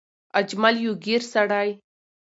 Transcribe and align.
اجمل 0.39 0.75
يو 0.85 0.93
ګېر 1.05 1.21
سړی 1.33 1.69